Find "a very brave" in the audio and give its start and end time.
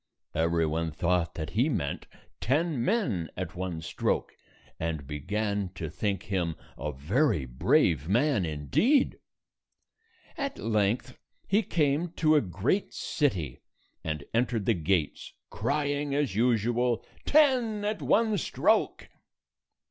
6.75-8.09